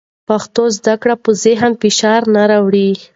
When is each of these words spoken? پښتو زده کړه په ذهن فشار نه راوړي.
پښتو 0.27 0.63
زده 0.77 0.95
کړه 1.01 1.15
په 1.23 1.29
ذهن 1.43 1.71
فشار 1.81 2.21
نه 2.35 2.43
راوړي. 2.51 2.89